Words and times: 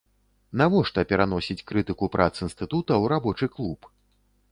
Навошта 0.59 1.03
пераносіць 1.11 1.63
крытыку 1.71 2.09
прац 2.15 2.29
інстытута 2.47 2.93
ў 3.01 3.05
рабочы 3.13 3.45
клуб? 3.59 3.89